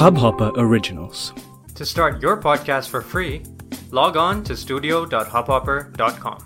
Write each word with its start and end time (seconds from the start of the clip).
Hubhopper 0.00 0.52
Originals. 0.56 1.32
To 1.76 1.86
start 1.86 2.20
your 2.20 2.36
podcast 2.36 2.88
for 2.88 3.00
free, 3.00 3.42
log 3.90 4.18
on 4.18 4.44
to 4.44 4.56
studio.hubhopper.com. 4.56 6.38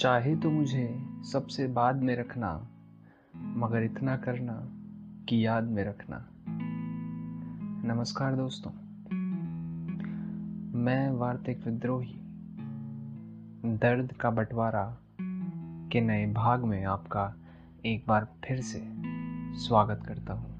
चाहे 0.00 0.36
तो 0.36 0.50
मुझे 0.50 1.04
सबसे 1.32 1.66
बाद 1.66 2.02
में 2.02 2.16
रखना 2.16 2.70
मगर 3.36 3.82
इतना 3.82 4.16
करना 4.16 4.62
कि 5.28 5.46
याद 5.46 5.64
में 5.64 5.84
रखना 5.84 6.28
नमस्कार 7.94 8.34
दोस्तों 8.34 8.70
मैं 10.80 11.10
वार्तिक 11.10 11.64
विद्रोही 11.64 12.23
दर्द 13.64 14.12
का 14.12 14.30
बंटवारा 14.30 14.98
के 15.92 16.00
नए 16.00 16.26
भाग 16.26 16.64
में 16.64 16.84
आपका 16.84 17.36
एक 17.86 18.04
बार 18.08 18.26
फिर 18.44 18.60
से 18.60 18.82
स्वागत 19.58 20.02
करता 20.06 20.32
हूँ। 20.32 20.50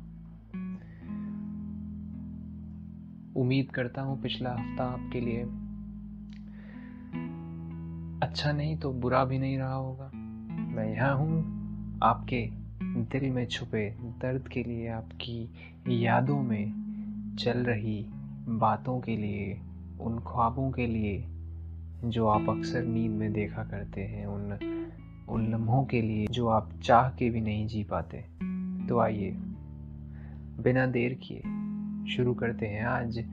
उम्मीद 3.37 3.71
करता 3.71 4.03
हूँ 4.03 4.23
पिछला 4.23 4.51
हफ़्ता 4.51 4.85
आपके 4.85 5.21
लिए 5.21 5.43
अच्छा 8.23 8.53
नहीं 8.53 8.77
तो 8.77 8.93
बुरा 8.93 9.25
भी 9.25 9.39
नहीं 9.39 9.59
रहा 9.59 9.75
होगा। 9.75 10.11
मैं 10.75 10.95
यहाँ 10.95 11.15
हूँ, 11.17 12.01
आपके 12.03 12.49
दिल 12.83 13.31
में 13.31 13.47
छुपे 13.47 13.91
दर्द 14.01 14.49
के 14.49 14.63
लिए, 14.63 14.89
आपकी 14.89 15.49
यादों 16.05 16.43
में 16.43 17.37
चल 17.39 17.59
रही 17.59 18.07
बातों 18.49 19.01
के 19.01 19.17
लिए, 19.17 19.61
उन 20.01 20.19
ख्वाबों 20.19 20.71
के 20.73 20.87
लिए 20.87 21.34
जो 22.05 22.27
आप 22.27 22.51
अक्सर 22.51 22.85
नींद 22.85 23.13
में 23.13 23.33
देखा 23.33 23.65
करते 23.65 24.01
हैं, 24.01 24.27
उन 24.27 24.59
उन 25.29 25.53
लम्हों 25.53 25.85
के 25.85 26.03
लिए 26.03 26.27
जो 26.27 26.49
आप 26.49 26.73
चाह 26.83 27.11
के 27.11 27.31
भी 27.31 27.41
नहीं 27.41 27.67
जी 27.67 27.85
पाते। 27.85 28.19
तो 28.89 28.99
आइए, 28.99 29.31
बिना 30.63 30.87
देर 30.87 31.21
किए 31.23 31.43
शुरू 32.11 32.35
करते 32.35 32.67
हैं 32.67 32.85
आज 32.85 33.25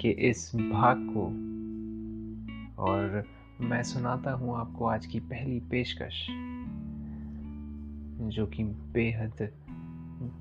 के 0.00 0.10
इस 0.10 0.52
भाग 0.56 0.96
को। 0.98 1.24
और 2.82 3.24
मैं 3.60 3.82
सुनाता 3.82 4.32
हूँ 4.32 4.56
आपको 4.56 4.86
आज 4.86 5.06
की 5.06 5.20
पहली 5.20 5.60
पेशकश, 5.60 6.26
जो 8.20 8.46
कि 8.46 8.64
बेहद 8.64 9.50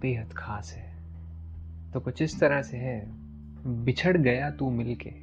बेहद 0.01 0.33
खास 0.33 0.73
है। 0.77 0.93
तो 1.91 1.99
कुछ 1.99 2.21
इस 2.21 2.39
तरह 2.39 2.61
से 2.61 2.77
है, 2.77 3.11
बिछड़ 3.85 4.17
गया 4.17 4.51
तू 4.51 4.69
मिलके। 4.69 5.13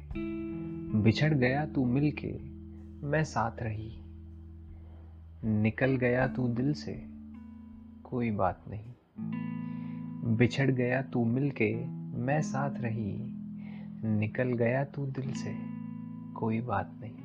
बिछड़ 1.01 1.33
गया 1.33 1.65
तू 1.65 1.85
मिलके, 1.85 2.33
मैं 3.07 3.23
साथ 3.23 3.51
रही। 3.61 4.01
निकल 5.45 5.95
गया 5.95 6.27
तू 6.27 6.47
दिल 6.47 6.73
से, 6.73 7.05
कोई 8.03 8.31
बात 8.31 8.65
नहीं। 8.69 8.93
बिछड़ 10.37 10.71
गया 10.71 11.01
तू 11.01 11.25
मिलके, 11.25 11.85
मैं 12.17 12.41
साथ 12.41 12.81
रही। 12.81 13.17
निकल 14.05 14.53
गया 14.53 14.83
तू 14.83 15.05
दिल 15.05 15.31
से, 15.31 15.55
कोई 16.33 16.61
बात 16.61 16.91
नहीं। 17.01 17.17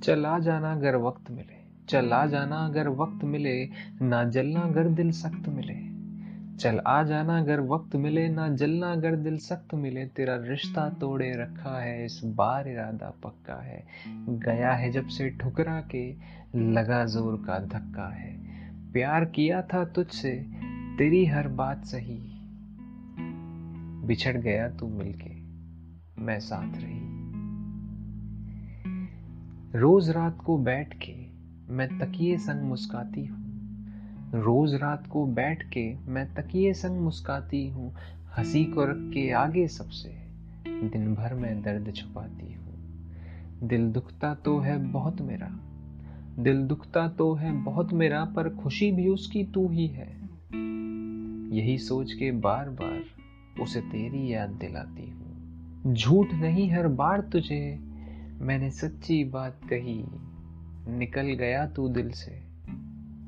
चला 0.00 0.38
जाना 0.38 0.72
अगर 0.72 0.96
वक्त 0.96 1.30
मिले, 1.30 1.86
चला 1.88 2.26
जाना 2.26 2.56
अगर 2.56 2.88
वक्त 2.88 3.24
मिले, 3.24 3.66
ना 4.02 4.24
जलना 4.24 4.60
अगर 4.60 4.88
दिल 4.88 5.10
सख्त 5.10 5.48
मिले। 5.48 5.91
चल 6.60 6.78
आ 6.78 7.02
जाना, 7.02 7.38
अगर 7.38 7.60
वक्त 7.60 7.96
मिले 7.96 8.28
ना 8.28 8.48
जलना, 8.48 8.92
अगर 8.92 9.16
दिल 9.16 9.38
सख्त 9.38 9.74
मिले, 9.74 10.06
तेरा 10.06 10.36
रिश्ता 10.36 10.88
तोड़े 10.88 11.32
रखा 11.36 11.82
है, 11.82 12.04
इस 12.04 12.20
बार 12.24 12.68
इरादा 12.68 13.10
पक्का 13.22 13.62
है। 13.62 13.86
गया 14.28 14.72
है 14.72 14.90
जब 14.90 15.06
से 15.06 15.30
ठुकरा 15.30 15.80
के, 15.80 16.16
लगा 16.56 17.04
ज़ोर 17.04 17.36
का 17.46 17.58
धक्का 17.58 18.14
है। 18.14 18.40
प्यार 18.92 19.24
किया 19.24 19.62
था 19.62 19.84
तुझसे, 19.84 20.46
तेरी 20.98 21.26
हर 21.26 21.48
बात 21.48 21.84
सही। 21.84 22.20
बिछड़ 24.06 24.36
गया 24.36 24.68
तू 24.68 24.88
मिलके, 24.88 25.30
मैं 26.22 26.40
साथ 26.40 26.72
रही। 26.76 27.12
रोज 29.78 30.10
रात 30.10 30.38
को 30.46 30.58
बैठ 30.58 30.94
के, 30.94 31.26
मैं 31.72 31.98
तकिए 31.98 32.38
संग 32.38 32.62
मुस्काती 32.62 33.24
हूँ। 33.24 33.51
रोज 34.34 34.74
रात 34.74 35.06
को 35.06 35.26
बैठ 35.26 35.62
के 35.62 35.94
मैं 35.94 36.34
तकिए 36.34 36.72
संग 36.74 37.00
मुस्काती 37.00 37.68
हूँ, 37.68 37.94
हँसी 38.36 38.64
को 38.64 38.84
रख 38.84 38.96
के 38.96 39.32
आगे 39.32 39.68
सबसे। 39.68 40.08
दिन 40.68 41.14
भर 41.14 41.34
मैं 41.34 41.62
दर्द 41.62 41.94
छुपाती 41.94 42.52
हूँ। 42.52 42.62
दिल 43.62 43.92
दुखता 43.92 44.34
तो 44.34 44.58
है 44.58 44.78
बहुत 44.78 45.20
मेरा, 45.20 45.48
दिल 46.42 46.62
दुखता 46.62 47.08
तो 47.08 47.34
है 47.34 47.52
बहुत 47.52 47.92
मेरा, 47.92 48.24
पर 48.24 48.48
खुशी 48.48 48.92
भी 48.92 49.08
उसकी 49.08 49.44
तू 49.44 49.68
ही 49.68 49.86
है। 49.86 50.16
यही 51.56 51.78
सोच 51.78 52.12
के 52.12 52.32
बार 52.32 52.68
बार 52.70 53.02
उसे 53.62 53.80
तेरी 53.80 54.34
याद 54.34 54.50
दिलाती 54.50 55.10
हूँ। 55.10 55.94
झूठ 55.94 56.32
नहीं 56.32 56.72
हर 56.72 56.88
बार 56.88 57.20
तुझे, 57.20 57.78
मैंने 58.40 58.70
सच्ची 58.70 59.24
बात 59.24 59.60
कही, 59.64 60.04
निकल 60.98 61.26
गया 61.26 61.66
तू 61.66 61.88
दिल 61.88 62.10
से। 62.10 62.51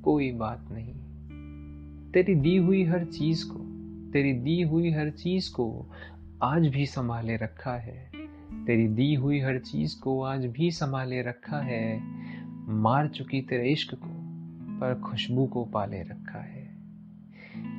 कोई 0.04 0.32
बात 0.32 0.68
नहीं। 0.72 0.94
तेरी 2.10 2.34
दी 2.34 2.56
हुई 2.56 2.84
हर 2.84 3.04
चीज़ 3.04 3.44
को, 3.48 3.58
तेरी 4.12 4.32
दी 4.32 4.62
हुई 4.62 4.90
हर 4.90 5.10
चीज़ 5.10 5.52
को 5.52 5.90
आज 6.42 6.68
भी 6.68 6.86
संभाले 6.86 7.36
रखा 7.36 7.76
है। 7.78 8.10
तेरी 8.66 8.88
दी 8.88 9.14
हुई 9.14 9.40
हर 9.40 9.58
चीज़ 9.58 10.00
को 10.00 10.22
आज 10.22 10.46
भी 10.46 10.70
संभाले 10.70 11.22
रखा 11.22 11.58
है। 11.58 12.02
मार 12.72 13.08
चुकी 13.08 13.42
तेरे 13.42 13.68
इश्क 13.68 13.94
को, 13.94 14.08
पर 14.80 15.00
खुशबू 15.00 15.46
को 15.46 15.64
पाले 15.64 16.02
रखा 16.02 16.38
है। 16.38 16.70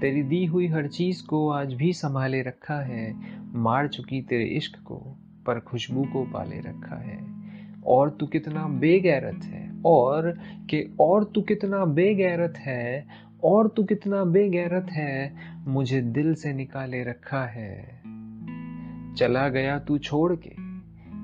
तेरी 0.02 0.24
दी 0.24 0.46
हुई 0.46 0.68
हर 0.68 0.88
चीज़ 0.88 1.26
को 1.26 1.50
आज 1.50 1.74
भी 1.74 1.94
संभाले 1.94 2.42
रखा 2.42 2.84
है। 2.84 3.16
मार 3.54 3.88
चुकी 3.88 4.22
तेरे 4.22 4.46
इश्क 4.46 4.80
को, 4.80 4.96
पर 5.46 5.60
खुशबू 5.60 6.04
को 6.04 6.24
पाले 6.26 6.60
रखा 6.60 7.02
है। 7.02 7.26
और 7.88 8.10
तू 8.10 8.26
कितना 8.28 8.68
बेगैरत 8.68 9.44
है। 9.44 9.65
और 9.86 10.40
के 10.70 10.90
और 11.00 11.24
तू 11.24 11.42
कितना 11.42 11.86
बेगैरत 11.86 12.54
है, 12.58 13.06
और 13.44 13.68
तू 13.68 13.84
कितना 13.84 14.24
बेगैरत 14.24 14.88
है, 14.92 15.34
मुझे 15.68 16.02
दिल 16.02 16.34
से 16.36 16.54
निकाले 16.54 17.04
रखा 17.04 17.46
है। 17.46 18.02
चला 19.16 19.50
गया 19.50 19.80
तू 19.80 19.98
छोड़ 19.98 20.36
के, 20.48 20.56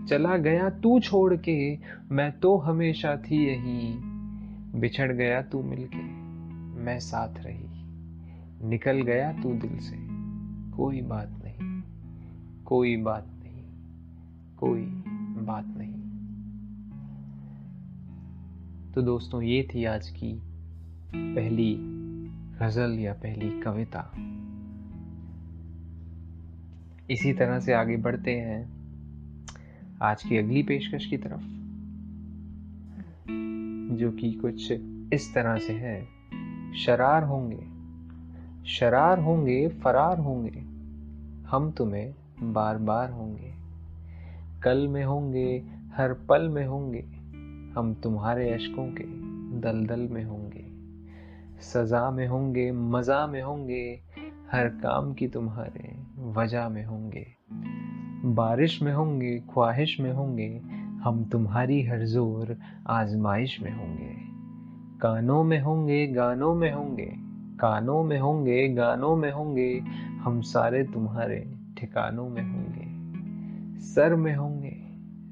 चला 0.08 0.38
गया 0.38 0.70
तू 0.70 1.00
छोड़ 1.00 1.36
के, 1.36 1.78
मैं 2.12 2.40
तो 2.40 2.58
हमेशा 2.58 3.16
थी 3.18 3.46
यही। 3.46 3.94
बिछड़ 4.80 5.12
गया 5.12 5.42
तू 5.42 5.64
मिलके, 5.64 6.04
मैं 6.82 7.00
साथ 7.00 7.34
रही। 7.38 7.68
निकल 8.70 9.02
गया 9.02 9.34
तू 9.34 9.54
दिल 9.54 9.78
से, 9.78 9.98
कोई 10.78 11.02
बात 11.02 11.30
नहीं, 11.30 11.82
कोई 12.66 12.98
बात 12.98 13.26
नहीं, 13.28 13.64
कोई 14.58 14.82
बात 15.46 15.66
नहीं। 15.78 16.01
तो 18.96 19.02
दोस्तों, 19.02 19.41
ये 19.41 19.68
थी 19.75 19.85
आज 19.85 20.09
की 20.09 20.41
पहली 21.16 21.78
गज़ल 22.62 23.00
या 23.00 23.13
पहली 23.13 23.62
कविता। 23.62 24.12
इसी 27.09 27.34
तरह 27.34 27.59
से 27.59 27.74
आगे 27.74 27.97
बढ़ते 27.97 28.31
हैं 28.31 28.69
आज 30.02 30.24
की 30.24 30.38
अगली 30.38 30.63
पेशकश 30.63 31.06
की 31.06 31.18
तरफ़, 31.18 31.41
जो 33.97 34.12
कि 34.12 34.31
कुछ 34.31 34.72
इस 35.13 35.31
तरह 35.35 35.58
से 35.58 35.73
है। 35.73 36.08
शरार 36.75 37.23
होंगे 37.23 37.68
शरार 38.66 39.19
होंगे, 39.19 39.68
फरार 39.68 40.19
होंगे, 40.19 40.59
हम 41.47 41.72
तुम्हें 41.72 42.16
बार 42.53 42.78
बार 42.78 43.12
होंगे। 43.12 43.53
कल 44.63 44.88
में 44.88 45.06
होंगे, 45.06 45.63
हर 45.94 46.13
पल 46.13 46.50
में 46.50 46.68
होंगे। 46.68 47.21
हम 47.76 47.94
तुम्हारे 47.94 48.52
अशकों 48.53 48.88
के 48.88 49.03
दलदल 49.62 50.08
में 50.12 50.23
होंगे 50.23 50.66
सजा 51.62 52.12
में 52.12 52.28
होंगे 52.28 52.72
मज़ा 52.72 53.28
में 53.28 53.41
होंगे 53.41 54.02
हर 54.52 54.68
काम 54.68 55.14
की 55.14 55.28
तुम्हारे 55.28 55.96
वजह 56.18 56.70
में 56.70 56.85
होंगे 56.85 57.26
बारिश 58.26 58.82
में 58.82 58.94
होंगे 58.94 59.38
ख्वाहिश 59.53 60.00
में 60.00 60.12
होंगे 60.12 60.62
हम 61.03 61.23
तुम्हारी 61.32 61.82
हर 61.84 62.06
ज़ोर 62.06 62.58
आजमाइश 62.88 63.59
में 63.62 63.72
होंगे 63.72 64.16
कानों 65.02 65.44
में 65.44 65.59
होंगे 65.62 66.08
गानों 66.08 66.56
में 66.56 66.72
होंगे 66.72 67.12
कानों 67.59 68.03
में 68.03 68.20
होंगे 68.20 68.68
गानों 68.68 69.16
में 69.16 69.32
होंगे 69.32 69.84
हम 70.22 70.41
सारे 70.41 70.84
तुम्हारे 70.84 71.40
ठिकानों 71.78 72.29
में 72.29 72.44
होंगे 72.44 72.90
सर 73.85 74.16
में 74.16 74.35
होंगे 74.35 74.78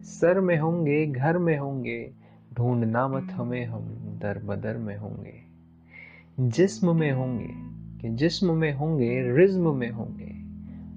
सर 0.03 0.39
में 0.39 0.57
होंगे 0.59 1.05
घर 1.07 1.37
में 1.37 1.57
होंगे 1.57 2.18
ढूंढना 2.53 3.07
मत 3.07 3.31
हमें, 3.31 3.65
हम 3.65 3.81
दर 4.21 4.43
बदर 4.43 4.77
में 4.77 4.97
होंगे। 4.97 5.49
जिस्म 6.39 6.95
में 6.95 7.11
होंगे, 7.11 7.79
कि 8.01 8.15
जिस्म 8.15 8.53
में 8.53 8.73
होंगे, 8.73 9.35
रिज्म 9.35 9.75
में 9.75 9.89
होंगे, 9.89 10.35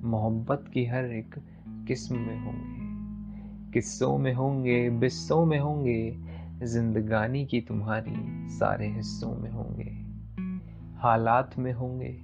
मोहब्बत 0.07 0.65
की 0.75 0.87
हर 0.87 1.05
एक 1.05 1.35
किस्म 1.69 2.19
में 2.19 2.45
होंगे। 2.45 2.83
किस्सों 3.73 4.19
में 4.19 4.35
होंगे, 4.35 4.91
बिस्सों 4.91 5.47
में 5.47 5.61
होंगे, 5.61 6.17
जिंदगानी 6.63 7.47
की 7.47 7.61
तुम्हारी 7.61 8.49
सारे 8.49 8.89
हिस्सों 8.89 9.37
में 9.37 9.51
होंगे। 9.51 10.03
हालात 10.99 11.59
में 11.59 11.73
होंगे, 11.73 12.21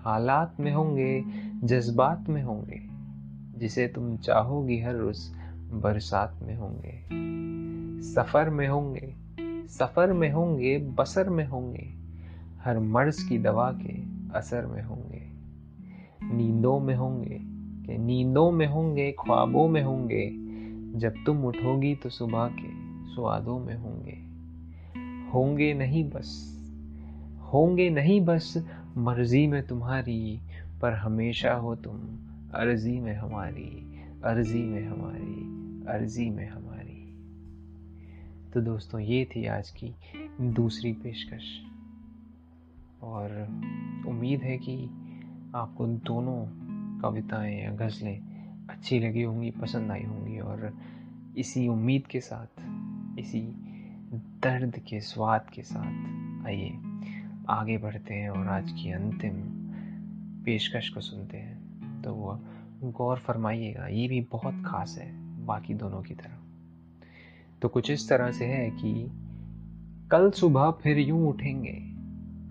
हालात 0.00 0.56
में 0.60 0.72
होंगे, 0.72 1.24
जज्बात 1.64 2.28
में 2.28 2.42
होंगे, 2.42 2.80
जिसे 3.58 3.88
तुम 3.88 4.16
चाहोगी 4.16 4.80
हर 4.80 4.94
उस 4.94 5.36
बरसात 5.72 6.38
में 6.42 6.56
होंगे। 6.56 7.22
सफ़र 8.14 8.50
में 8.50 8.68
होंगे, 8.68 9.14
सफ़र 9.68 10.12
में 10.12 10.32
होंगे, 10.32 10.78
बसर 10.78 11.28
में 11.28 11.46
होंगे, 11.46 11.94
हर 12.64 12.78
मर्ज 12.78 13.22
की 13.22 13.38
दवा 13.38 13.72
के 13.72 14.02
असर 14.38 14.66
में 14.66 14.82
होंगे। 14.82 15.22
नींदों 16.22 16.80
में 16.80 16.94
होंगे 16.94 17.40
के 17.86 17.98
नींदों 17.98 18.50
में 18.50 18.66
होंगे, 18.66 19.12
ख्वाबों 19.12 19.68
में 19.68 19.82
होंगे, 19.82 20.30
जब 20.98 21.14
तुम 21.26 21.44
उठोगी 21.44 21.94
तो 21.94 22.08
सुबह 22.08 22.48
के 22.48 22.68
स्वादों 23.14 23.58
में 23.58 23.76
होंगे। 23.76 24.18
होंगे 25.30 25.74
नहीं 25.74 26.10
बस, 26.10 26.58
होंगे 27.52 27.90
नहीं 27.90 28.20
बस, 28.20 28.66
मर्ज़ी 28.96 29.46
में 29.46 29.66
तुम्हारी, 29.66 30.40
पर 30.82 30.92
हमेशा 30.92 31.54
हो 31.54 31.74
तुम 31.74 32.00
अर्जी 32.54 33.00
में 33.00 33.14
हमारी, 33.14 34.00
अर्जी 34.24 34.62
में 34.62 34.88
हमारी, 34.88 35.34
अर्जी 35.88 36.30
में 36.30 36.48
हमारी। 36.50 36.71
तो 38.54 38.60
दोस्तों, 38.60 39.00
ये 39.00 39.24
थी 39.24 39.46
आज 39.46 39.70
की 39.70 39.94
दूसरी 40.40 40.92
पेशकश। 40.92 41.62
और 43.02 43.46
उम्मीद 44.08 44.40
है 44.40 44.58
कि 44.58 44.84
आपको 45.54 45.86
दोनों 45.86 46.46
कविताएँ 47.00 47.64
या 47.64 47.70
गज़लें 47.70 48.20
अच्छी 48.70 49.00
लगी 49.00 49.22
होंगी, 49.22 49.50
पसंद 49.50 49.90
आई 49.90 50.02
होंगी। 50.02 50.38
और 50.38 50.78
इसी 51.36 51.68
उम्मीद 51.68 52.06
के 52.06 52.20
साथ, 52.20 52.46
इसी 53.18 53.40
दर्द 54.14 54.78
के 54.78 55.00
स्वाद 55.00 55.50
के 55.54 55.62
साथ 55.62 55.92
आइए, 56.46 56.78
आगे 57.48 57.78
बढ़ते 57.78 58.14
हैं 58.14 58.30
और 58.30 58.48
आज 58.48 58.72
की 58.72 58.92
अंतिम 58.92 59.34
पेशकश 60.44 60.88
को 60.88 61.00
सुनते 61.00 61.36
हैं। 61.36 61.62
तो 62.02 62.14
वो 62.14 62.40
गौर 62.90 63.18
फरमाइएगा, 63.18 63.86
ये 63.86 64.08
भी 64.08 64.20
बहुत 64.20 64.54
ख़ास 64.54 64.98
है, 64.98 65.12
बाकी 65.46 65.74
दोनों 65.74 66.02
की 66.02 66.14
तरह 66.14 66.41
तो 67.62 67.68
कुछ 67.68 67.90
इस 67.90 68.08
तरह 68.08 68.30
से 68.30 68.44
है 68.44 68.70
कि 68.70 69.10
कल 70.10 70.30
सुबह 70.30 70.70
फिर 70.70 70.98
यूँ 70.98 71.28
उठेंगे, 71.28 71.78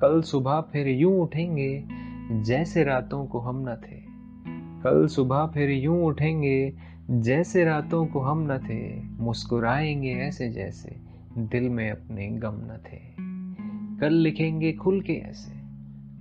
कल 0.02 0.22
सुबह 0.22 0.62
फिर 0.62 0.88
यूँ 0.88 1.22
उठेंगे 1.22 1.84
जैसे 2.32 2.84
रातों 2.84 3.26
को 3.26 3.40
हम 3.40 3.70
न 3.70 3.76
थे। 3.76 4.02
कल 4.84 5.08
सुबह 5.08 5.46
फिर 5.54 5.70
यूँ 5.70 6.06
उठेंगे 6.06 6.74
जैसे 7.12 7.64
रातों 7.64 8.06
को 8.06 8.20
हम 8.20 8.52
न 8.52 8.58
थे, 8.58 9.02
मुस्कुराएँगे 9.24 10.12
ऐसे 10.12 10.50
जैसे 10.50 10.96
दिल 11.38 11.70
में 11.70 11.92
अपने 11.92 12.28
गम 12.28 12.56
न 12.56 12.80
थे। 12.86 13.00
कल 14.00 14.14
लिखेंगे 14.14 14.74
खुल 14.74 15.02
के 15.02 15.14
ऐसे, 15.14 15.52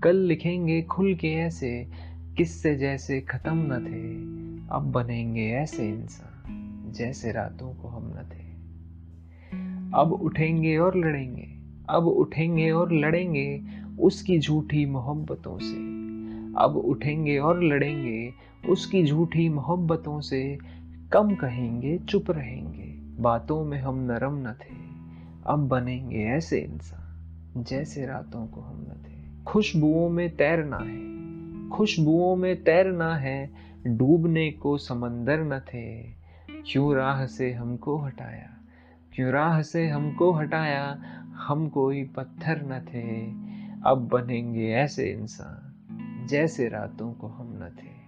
कल 0.01 0.17
लिखेंगे 0.17 0.83
खुल 0.83 1.15
के 1.15 1.29
ऐसे, 1.29 1.89
किससे 2.37 2.77
जैसे 2.77 3.21
खत्म 3.21 3.57
न 3.57 3.79
थे, 3.79 4.31
अब 4.75 4.93
बनेंगे 4.93 5.51
ऐसे 5.51 5.89
इंसान 5.89 6.31
जैसे 6.97 7.33
रातों 7.33 7.75
को 7.75 7.89
हम 7.89 8.10
अब 9.95 10.13
उठेंगे 10.13 10.77
और 10.77 10.97
लड़ेंगे, 10.97 11.49
अब 11.91 12.07
उठेंगे 12.07 12.71
और 12.71 12.93
लड़ेंगे 12.93 13.61
उसकी 14.01 14.39
झूठी 14.39 14.87
मोहब्बतों 14.87 15.59
से। 15.59 15.77
अब 16.65 16.77
उठेंगे 16.77 17.39
और 17.39 17.65
लड़ेंगे 17.65 18.33
उसकी 18.69 19.05
झूठी 19.05 19.49
मोहब्बतों 19.49 20.21
से। 20.21 20.59
कम 21.13 21.35
कहेंगे, 21.35 21.99
चुप 21.99 22.31
रहेंगे, 22.31 23.23
बातों 23.23 23.65
में 23.65 23.81
हम 23.81 23.99
नरम 23.99 24.35
न 24.35 24.53
थे। 24.53 24.77
अब 25.47 25.69
बनेंगे 25.69 26.25
ऐसे 26.25 26.59
इंसान, 26.59 27.63
जैसे 27.63 28.07
रातों 28.07 28.47
को 28.47 28.61
हम 28.61 28.81
न 28.81 29.05
थे। 29.05 29.45
खुशबुओं 29.45 30.09
में 30.09 30.37
तैरना 30.37 30.79
है, 30.79 31.69
खुशबुओं 31.69 32.37
में 32.37 32.65
तैरना 32.65 33.17
है, 33.17 33.51
डूबने 33.87 34.51
को 34.51 34.79
समंदर 34.79 35.41
न 35.41 35.59
थे। 35.61 36.03
क्यों 36.73 36.95
राह 36.95 37.27
से 37.27 37.53
हमको 37.53 37.99
हटाया? 37.99 38.60
क्यों 39.15 39.31
राह 39.31 39.63
से 39.63 39.89
हमको 39.89 40.33
हटाया? 40.33 41.03
हम 41.35 41.69
कोई 41.69 42.05
पत्थर 42.05 42.63
न 42.63 42.81
थे। 42.81 43.27
अब 43.91 44.09
बनेंगे 44.13 44.73
ऐसे 44.73 45.11
इंसान, 45.11 46.27
जैसे 46.27 46.69
रातों 46.69 47.13
को 47.13 47.27
हम 47.27 47.47
न 47.53 47.69
थे। 47.69 48.01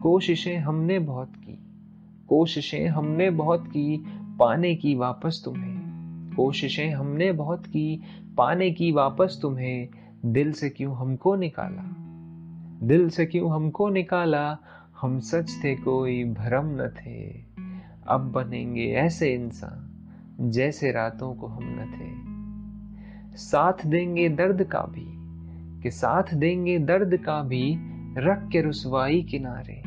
कोशिशें 0.00 0.58
हमने 0.58 0.98
बहुत 0.98 1.32
की, 1.36 1.58
कोशिशें 2.28 2.88
हमने 2.88 3.30
बहुत 3.30 3.66
की 3.66 4.04
पाने 4.38 4.74
की 4.74 4.94
वापस 4.94 5.42
तुम्हें। 5.44 5.76
कोशिशें 6.36 6.90
हमने 6.90 7.32
बहुत 7.32 7.66
की 7.66 8.02
पाने 8.38 8.70
की 8.70 8.92
वापस 8.92 9.38
तुम्हें। 9.42 9.88
दिल 10.24 10.52
से 10.52 10.70
क्यों 10.70 10.96
हमको 10.96 11.36
निकाला? 11.36 11.96
दिल 12.86 13.10
से 13.10 13.26
क्यों 13.26 13.52
हमको 13.52 13.88
निकाला? 13.88 14.58
हम 15.00 15.20
सच 15.20 15.60
थे, 15.64 15.76
कोई 15.76 16.24
भरम 16.24 16.66
न 16.66 16.88
थे। 16.88 17.30
अब 18.08 18.32
बनेंगे 18.32 18.86
ऐसे 18.86 19.34
इंसान 19.34 19.85
जैसे 20.40 20.92
रातों 20.92 21.34
को 21.34 21.46
हम 21.46 21.64
न 21.64 21.92
थे। 21.92 22.26
साथ 23.36 23.86
देंगे 23.86 24.28
दर्द 24.28 24.64
का 24.64 24.80
भी, 24.80 25.06
कि 25.82 25.90
साथ 25.90 26.34
देंगे 26.34 26.78
दर्द 26.78 27.16
का 27.16 27.42
भी 27.42 27.78
रख 28.18 28.48
के 28.48 28.62
रुसवाई 28.62 29.22
किनारे। 29.22 29.82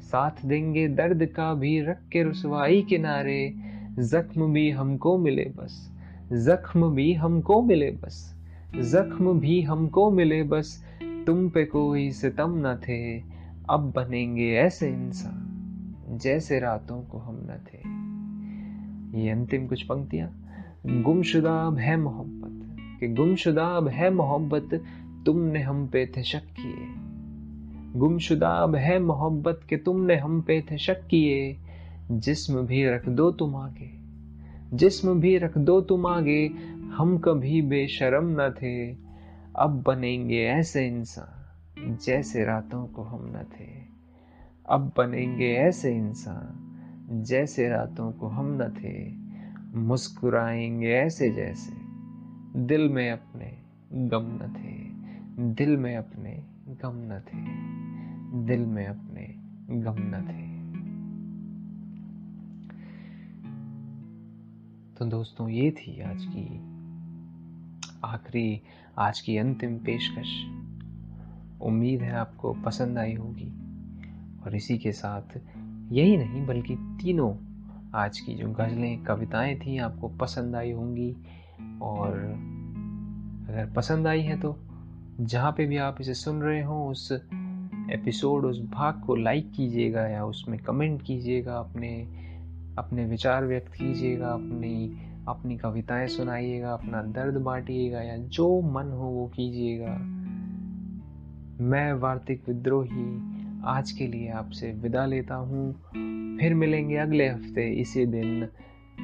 साथ 0.00 0.46
देंगे 0.46 0.88
दर्द 0.88 1.26
का 1.26 1.54
भी 1.54 1.80
रख 1.80 2.08
के 2.08 2.22
रसवाई 2.22 2.82
किनारे, 2.82 3.54
जख्म 3.98 4.52
भी 4.52 4.70
हमको 4.70 5.18
मिले 5.18 5.52
बस, 5.56 5.92
जख्म 6.32 6.94
भी 6.94 7.14
हमको 7.14 7.62
मिले 7.62 7.90
बस, 7.90 8.36
जख्म 8.76 9.40
भी 9.40 9.62
हमको 9.62 10.10
मिले 10.10 10.42
बस, 10.42 10.84
तुम 11.26 11.48
पे 11.48 11.64
कोई 11.64 12.10
सितम 12.10 12.54
न 12.56 12.76
थे, 12.76 13.18
अब 13.70 13.92
बनेंगे 13.96 14.54
ऐसे 14.54 14.88
इंसान, 14.88 15.48
जैसे 16.22 16.60
रातों 16.60 17.02
को 17.02 17.18
हम 17.18 17.36
न 17.42 17.58
थे। 17.66 18.02
ये 19.14 19.30
अंतिम 19.30 19.66
कुछ 19.66 19.82
पंक्तियाँ। 19.82 20.46
गुमशुदा 20.86 21.66
अब 21.66 21.78
है 21.78 21.96
मोहब्बत। 21.96 22.76
कि 23.00 23.08
गुमशुदा 23.08 23.64
अब 23.64 23.88
है 23.88 24.10
मोहब्बत, 24.10 24.82
तुमने 25.26 25.62
हम 25.62 25.86
पे 25.86 26.12
थे 26.16 26.22
शक 26.22 26.42
किए। 26.44 26.86
गुमशुदा 27.98 28.48
अब 28.48 28.74
है 28.74 28.98
मोहब्बत, 28.98 29.60
के 29.68 29.76
तुमने 29.76 30.16
हम 30.16 30.40
पे 30.40 30.64
थे 30.70 30.78
शक 30.78 31.06
किए। 31.06 31.56
जिस्म 32.10 32.54
भी 32.54 32.86
रख 32.86 33.08
दो 33.08 33.30
तुम 33.30 33.56
आगे। 33.56 33.90
जिस्म 34.76 35.20
भी 35.20 35.38
रख 35.38 35.58
दो 35.58 35.80
तुम 35.80 36.06
आगे, 36.06 36.50
हम 36.94 37.18
कभी 37.18 37.62
बेशरम 37.62 38.24
न 38.24 38.50
थे। 38.50 38.92
अब 39.56 39.84
बनेंगे 39.86 40.44
ऐसे 40.44 40.88
इंसान, 40.88 41.96
जैसे 42.06 42.44
रातों 42.44 42.86
को 42.86 43.02
हम 43.02 43.32
न 43.36 43.44
थे। 43.44 43.68
अब 44.68 44.92
बनेंगे 44.96 45.54
ऐसे 45.54 45.96
इंसान 45.96 46.71
जैसे 47.10 47.68
रातों 47.68 48.12
को 48.12 48.26
हम 48.26 48.58
न 48.62 48.68
थे, 48.68 49.22
मुस्कुराएँगे 49.78 50.92
ऐसे 50.92 51.30
जैसे। 51.30 51.72
दिल 52.60 52.88
में 52.88 53.10
अपने 53.10 53.58
गम 53.92 54.22
न 54.22 54.54
थे, 54.56 54.92
दिल 55.44 55.76
में 55.76 55.96
अपने 55.96 56.44
गम 56.68 56.92
न 56.94 57.20
थे, 57.20 57.72
दिल 58.46 58.66
में 58.66 58.86
अपने 58.86 59.34
गम 59.78 59.96
न 59.98 60.26
थे। 60.28 60.52
तो 64.96 65.04
दोस्तों, 65.04 65.48
ये 65.48 65.70
थी 65.70 66.00
आज 66.00 66.24
की 66.24 66.72
आखिरी, 68.04 68.62
आज 68.98 69.20
की 69.20 69.36
अंतिम 69.36 69.78
पेशकश। 69.78 70.44
उम्मीद 71.62 72.00
है 72.00 72.12
आपको 72.12 72.52
पसंद 72.52 72.98
आई 72.98 73.14
होगी। 73.14 73.52
और 74.42 74.56
इसी 74.56 74.78
के 74.78 74.92
साथ 74.92 75.40
यही 75.90 76.16
नहीं, 76.16 76.46
बल्कि 76.46 76.76
तीनों 76.76 77.34
आज 77.94 78.20
की 78.20 78.34
जो 78.34 78.48
गज़लें, 78.48 79.04
कविताएँ 79.04 79.58
थी, 79.58 79.78
आपको 79.78 80.08
पसंद 80.08 80.56
आई 80.56 80.72
होंगी। 80.72 81.16
और 81.82 82.12
अगर 83.48 83.72
पसंद 83.76 84.06
आई 84.06 84.20
है 84.20 84.40
तो 84.40 84.58
जहाँ 85.20 85.52
पे 85.52 85.66
भी 85.66 85.76
आप 85.76 85.96
इसे 86.00 86.14
सुन 86.14 86.42
रहे 86.42 86.62
हो, 86.62 86.90
उस 86.90 87.12
एपिसोड, 87.90 88.44
उस 88.44 88.62
भाग 88.70 89.00
को 89.00 89.14
लाइक 89.14 89.52
कीजिएगा 89.52 90.06
या 90.06 90.24
उसमें 90.24 90.58
कमेंट 90.58 91.02
कीजिएगा, 91.02 91.58
अपने 91.58 92.18
अपने 92.78 93.04
विचार 93.04 93.44
व्यक्त 93.46 93.72
कीजिएगा, 93.72 94.28
अपनी 94.28 94.96
अपनी 95.28 95.56
कविताएँ 95.56 96.06
सुनाइएगा, 96.06 96.72
अपना 96.72 97.02
दर्द 97.02 97.34
बांटिएगा 97.34 98.00
या 98.00 98.16
जो 98.16 98.60
मन 98.60 98.92
हो 98.92 99.06
वो 99.06 99.26
कीजिएगा। 99.26 99.98
मैं 101.64 101.92
वार्तिक 101.92 102.48
विद्रोही 102.48 103.31
आज 103.64 103.92
के 103.92 104.06
लिए 104.06 104.28
आपसे 104.28 104.72
विदा 104.72 105.06
लेता 105.06 105.34
हूँ। 105.34 105.72
फिर 106.40 106.54
मिलेंगे 106.54 106.96
अगले 106.96 107.28
हफ़्ते, 107.28 107.80
इसी 107.80 108.06
दिन, 108.06 108.48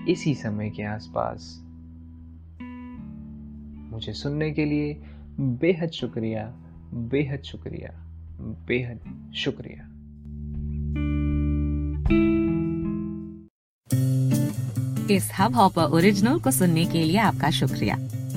इसी 0.08 0.34
समय 0.34 0.70
के 0.70 0.82
आसपास। 0.82 1.64
मुझे 3.92 4.12
सुनने 4.12 4.50
के 4.52 4.64
लिए 4.64 5.02
बेहद 5.40 5.90
शुक्रिया 5.90 6.54
बेहद 6.94 7.42
शुक्रिया 7.42 7.90
बेहद 8.68 9.32
शुक्रिया। 9.34 9.84
इस 15.14 15.30
हब 15.40 15.54
हॉपर 15.54 15.82
ओरिजिनल 15.82 16.38
को 16.38 16.50
सुनने 16.50 16.84
के 16.84 17.04
लिए 17.04 17.18
आपका 17.18 17.50
शुक्रिया। 17.50 17.96